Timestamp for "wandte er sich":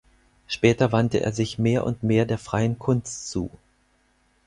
0.91-1.59